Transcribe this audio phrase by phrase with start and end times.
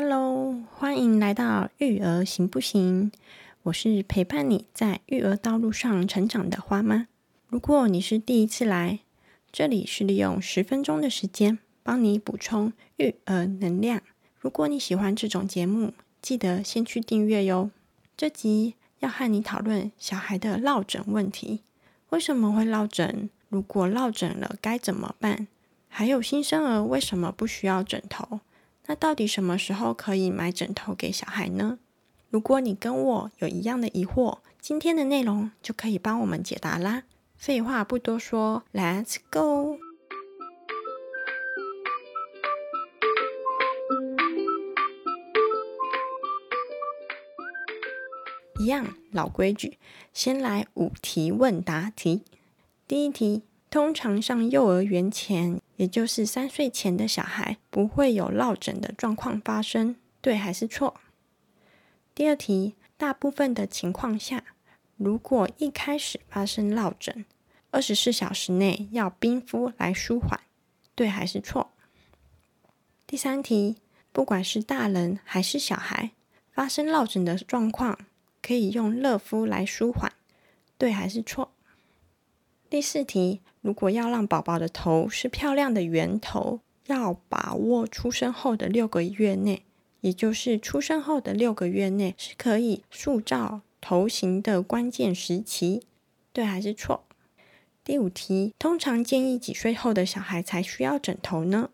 [0.00, 3.10] Hello，欢迎来到育儿行不行？
[3.64, 7.08] 我是陪伴你在育儿道路上成长的花妈。
[7.48, 9.00] 如果你是第一次来，
[9.50, 14.00] 这里是利用十分钟的时间帮你补充育儿能量。
[14.38, 15.92] 如果你喜欢这种节目，
[16.22, 17.72] 记得先去订阅哟。
[18.16, 21.62] 这集要和你讨论小孩的落枕问题。
[22.10, 23.28] 为什么会落枕？
[23.48, 25.48] 如果落枕了该怎么办？
[25.88, 28.38] 还有新生儿为什么不需要枕头？
[28.90, 31.78] 那到底什么时候可以买枕头给小孩呢？
[32.30, 37.02] 如果你跟我有一样的疑惑，今天的内容就可以帮我们解答啦。
[37.36, 39.78] 废话不多说，Let's go！
[48.58, 49.76] 一样老规矩，
[50.14, 52.22] 先来五题问答题。
[52.86, 55.60] 第一题：通常上幼儿园前。
[55.78, 61.00] 也就是三岁前的小孩不会有落枕的状况发生，对还是错？
[62.16, 64.42] 第二题，大部分的情况下，
[64.96, 67.24] 如果一开始发生落枕，
[67.70, 70.40] 二十四小时内要冰敷来舒缓，
[70.96, 71.70] 对还是错？
[73.06, 73.76] 第三题，
[74.10, 76.10] 不管是大人还是小孩，
[76.50, 77.96] 发生落枕的状况，
[78.42, 80.12] 可以用热敷来舒缓，
[80.76, 81.52] 对还是错？
[82.70, 89.62] 第四题，如果要让宝宝的头是漂亮的圆头，要把握出生后的六个月内，
[90.02, 95.84] 也就是出生后的六个月内是可以塑造头型的关键时期，
[96.34, 97.04] 对还是错？
[97.82, 101.70] 第五题，通常建议几岁后的小孩才需要枕头呢？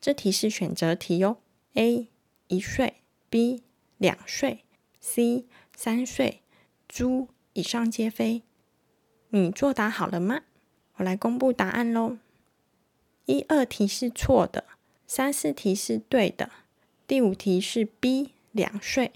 [0.00, 1.38] 这题是选择题哟
[1.74, 2.06] ，A
[2.46, 2.94] 一岁
[3.28, 3.64] ，B
[3.98, 4.60] 两岁
[5.00, 6.42] ，C 三岁，
[6.86, 8.42] 猪以上皆非。
[9.36, 10.40] 你作答好了吗？
[10.96, 12.16] 我来公布答案喽。
[13.26, 14.64] 一二题是错的，
[15.06, 16.48] 三四题是对的，
[17.06, 19.12] 第五题是 B 两岁。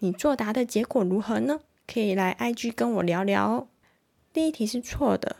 [0.00, 1.60] 你作答的结果如何呢？
[1.86, 3.68] 可以来 IG 跟我聊聊哦。
[4.32, 5.36] 第一题是错的，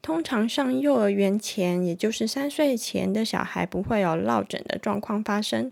[0.00, 5.70] 通常上幼儿园前，也就是三岁前的小孩不会有落枕的状况发生。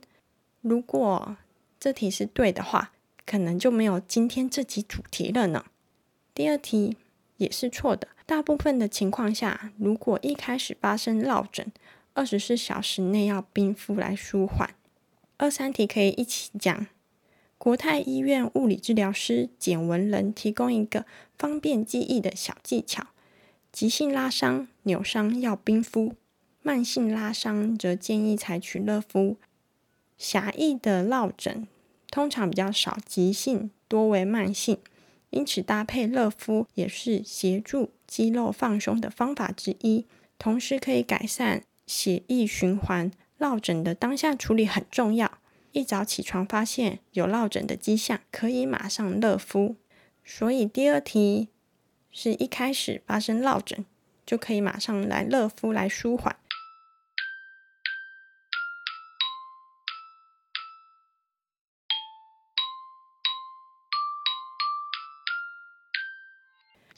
[0.61, 1.39] 如果
[1.81, 2.93] 这题是对的话，
[3.25, 5.65] 可能就没有今天这集主题了呢。
[6.35, 6.99] 第二题。
[7.37, 8.09] 也是错的。
[8.25, 11.73] 大部分的情况下，如果一开始发生落枕，
[12.15, 14.75] 二十四小时内要冰敷来舒缓。
[15.37, 16.87] 二三题可以一起讲。
[17.59, 21.07] 国泰医院物理治疗师简文仁提供一个
[21.39, 23.07] 方便记忆的小技巧：
[23.73, 26.15] 急性拉伤、扭伤要冰敷，
[26.63, 29.37] 慢性拉伤则建议采取热敷。
[30.19, 31.67] 狭义的落枕
[32.11, 34.79] 通常比较少，急性多为慢性。
[35.37, 40.07] 因此，搭配热敷也是协助肌肉放松的方法之一，
[40.39, 43.11] 同时可以改善血液循环。
[43.37, 45.31] 落枕的当下处理很重要，
[45.73, 49.77] 一早起床发现有落枕的迹象，可以马上热敷。
[50.25, 51.51] 所以第二题
[52.11, 53.85] 是一开始发生落枕，
[54.25, 56.35] 就可以马上来热敷来舒缓。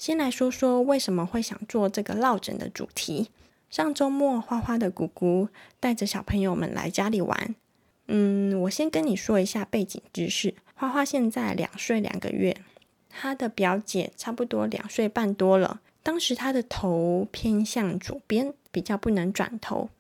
[0.09, 3.29] 先来说说为什么会想做这个落枕的主题。
[3.69, 7.55] 上周末，花花的姑姑带着小朋友们来家里玩。
[8.07, 10.55] 嗯，我先跟你说一下背景知识。
[10.75, 12.57] 花花现在两岁两个月，
[13.11, 15.83] 她的表姐差不多两岁半多了。
[16.03, 19.91] 当时她的头偏向左边，比较不能转头。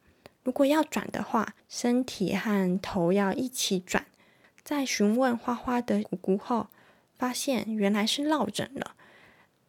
[0.43, 4.07] 如果要转的话，身体和头要一起转。
[4.65, 6.69] 在询问花花的姑姑后，
[7.19, 8.93] 发现原来是落枕了。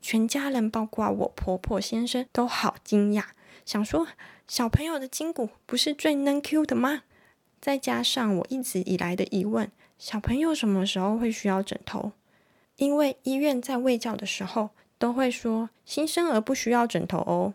[0.01, 3.23] 全家人，包括我婆婆、先生，都好惊讶，
[3.65, 4.07] 想说
[4.47, 7.03] 小朋友的筋骨不是最嫩 Q 的吗？
[7.61, 12.13] 再加上我一直以来的疑问：小朋友什么时候会需要枕头？
[12.77, 17.53] 因为医院在喂教的时候都会说新生儿不需要枕头哦，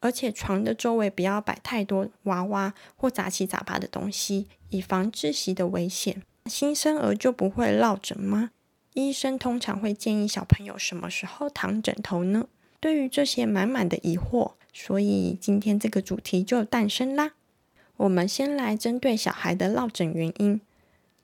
[0.00, 6.22] 而且床的周围不要摆太多娃娃或杂七杂八的东西，以防窒息的危险。
[6.46, 8.50] 新生儿就不会落枕吗？
[8.94, 12.46] 医生通常会建议小朋友什么时候躺枕头呢？
[12.78, 17.32] 对于这些满满的疑惑，所以今天这个主题就诞生啦。
[17.96, 20.60] 我们先来针对小孩的落枕原因，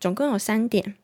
[0.01, 0.97] 总共有三点。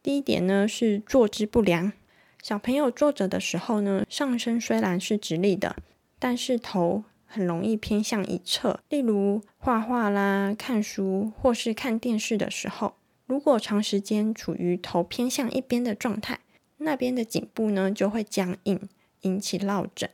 [0.00, 1.92] 第一点呢是坐姿不良，
[2.40, 5.74] 小朋友坐着的时候呢，上身虽然是直立的，
[6.20, 12.94] 但是头很容易偏向一侧，例如画画啦、看书或是看电视的时候。
[13.26, 16.40] 如果长时间处于头偏向一边的状态，
[16.78, 18.88] 那边的颈部呢就会僵硬，
[19.22, 20.10] 引起落枕。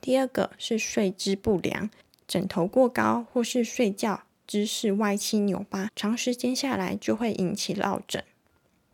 [0.00, 1.90] 第二个是睡姿不良，
[2.26, 8.24] 枕头过高或是睡觉姿势歪七扭八，长时间下来就会引起落枕。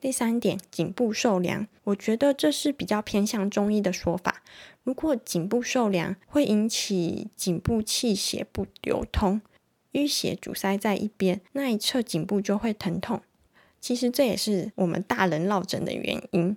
[0.00, 4.42] 第三点，颈部受凉，我觉得这是比较偏向中医的说法。
[4.84, 9.40] 如果颈部受凉，会引起颈部气血不流通，
[9.92, 13.22] 淤血阻塞在一边，那一侧颈部就会疼痛。
[13.80, 16.56] 其实这也是我们大人落枕的原因。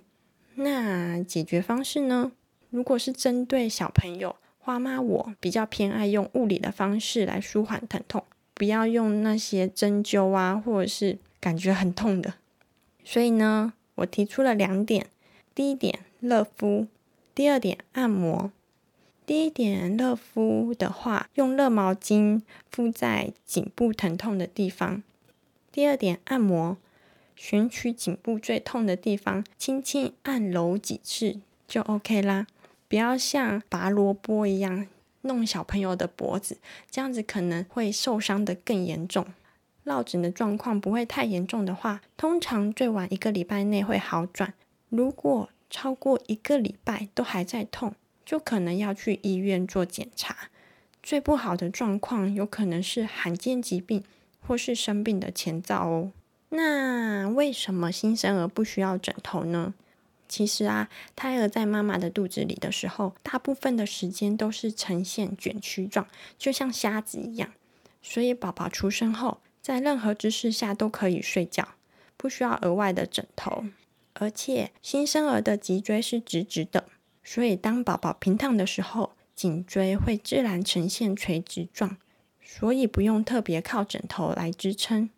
[0.56, 2.32] 那解决方式呢？
[2.70, 8.24] 如果是针对小朋友，花妈我比较偏爱用物理的方式来舒缓疼痛，
[8.54, 12.34] 不要用那些针灸啊，或者是感觉很痛的。
[13.04, 15.06] 所以呢，我提出了两点：
[15.54, 16.86] 第一点热敷，
[17.34, 18.50] 第二点按摩。
[19.32, 25.00] 第一点热敷的话，用热毛巾敷在颈部疼痛的地方；
[25.72, 26.76] 第二点按摩，
[27.34, 32.46] 选取颈部最痛的地方，轻轻按揉几次就 OK 啦。
[32.88, 34.86] 不要像拔萝卜一样
[35.22, 36.58] 弄小朋友的脖子，
[36.90, 39.24] 这样子可能会受伤的更严重。
[39.84, 44.52] 落枕的状况不会太严重的话，通常最晚一个礼拜内会好转。
[44.90, 47.94] 如果超过一个礼拜都还在痛，
[48.32, 50.48] 就可能要去医院做检查。
[51.02, 54.02] 最不好的状况有可能是罕见疾病
[54.40, 56.12] 或是生病的前兆哦。
[56.48, 59.74] 那为什么新生儿不需要枕头呢？
[60.26, 66.08] 其实啊，胎儿在妈妈的肚子里的时候，大部分的时间都是呈现卷曲状，
[66.38, 67.52] 就像虾子一样。
[68.00, 71.68] 所以宝宝出生后，在任何姿势下都可以睡觉，
[72.16, 73.66] 不需要额外的枕头。
[74.14, 76.86] 而且新生儿的脊椎是直直的，
[77.24, 81.96] 所以当宝宝平躺的时候，颈椎会自然呈现垂直状，
[82.42, 85.10] 所以不用特别靠枕头来支撑。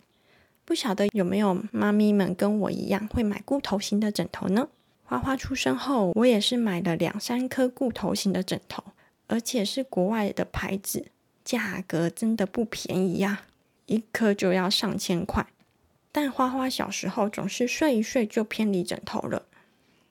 [0.64, 4.68] 不晓得有没有妈咪们跟我一样会买固头型的枕头呢？
[5.04, 8.82] 花花出生后，我也是买了两三颗固头型的枕头，
[9.26, 11.06] 而且是国外的牌子，
[11.44, 13.42] 价格真的不便宜呀。
[13.86, 15.46] 一颗就要上千块，
[16.10, 19.44] 但花花小时候总是睡一睡就偏离枕头了，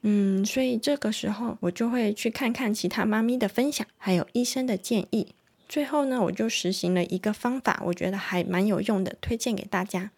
[0.05, 5.27] 嗯，所以这个时候我就会去看看其他妈咪的分享，还有医生的建议。
[5.67, 10.11] 最后呢，我就实行了一个方法，我觉得还蛮有用的，推荐给大家。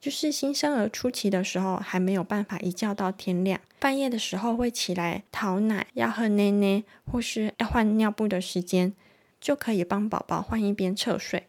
[0.00, 8.92] 就是新生儿初期的时候，还没有办法一觉到天亮，半夜的时候会起来讨奶，要喝奶奶，或是要换尿布的时间，
[9.40, 11.46] 就可以帮宝宝换一边侧睡。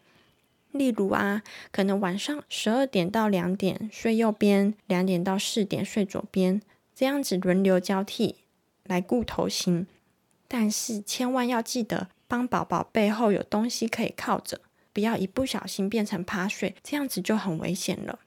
[0.70, 6.60] 例如啊，可能晚上十二点到两点睡右边，两点到四点睡左边，
[6.94, 8.36] 这样子轮流交替
[8.84, 9.86] 来顾头型。
[10.46, 14.60] 但是千万要记得帮宝宝背后有东西可以靠着，
[14.92, 18.20] 不要一不小心变成趴睡，这样子就很危险了。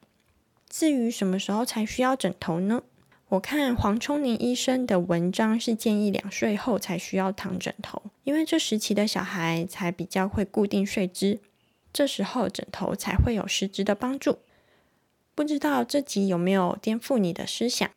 [0.68, 2.82] 至于什么时候才需要枕头呢？
[3.30, 11.40] 我看黄聪宁医生的文章是建议两岁后才需要躺枕头，因为这时期的小孩才比较会固定睡姿。
[11.92, 14.38] 这时候枕头才会有实质的帮助。
[15.34, 17.90] 不知道这集有没有颠覆你的思想？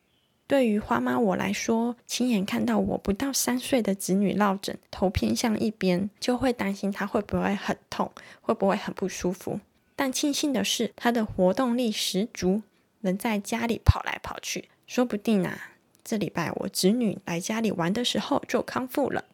[0.52, 8.12] 对于花妈我来说，亲眼看到我不到三岁的子女落枕，头偏向一边，就会担心他会不会很痛，
[8.42, 9.60] 会不会很不舒服。
[9.96, 12.60] 但庆幸的是，他的活动力十足，
[13.00, 15.70] 能在家里跑来跑去，说不定啊，
[16.04, 19.24] 这礼拜我子女来家里玩的时候就康复了。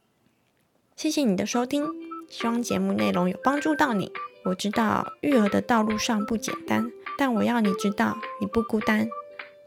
[0.95, 1.85] 谢谢你的收听，
[2.31, 4.13] 希望节目内容有帮助到你。
[4.45, 9.09] 我知道育儿的道路上不简单，但我要你知道你不孤单。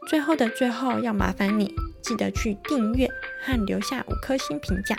[0.08, 3.08] 最后的最后，要麻烦你记得去订阅
[3.42, 4.96] 和留下五颗星评价，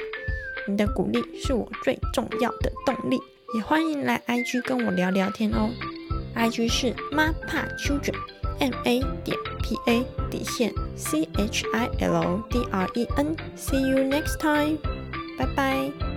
[0.67, 3.19] 你的鼓励是我最重要的动力。
[3.55, 5.69] 也欢迎来 IG 跟我聊聊天哦
[6.35, 8.15] ，IG 是 m a p a children
[8.59, 13.99] m a 点 p a 底线 C H I L D R E N，See you
[14.09, 14.77] next time，
[15.37, 16.12] 拜拜。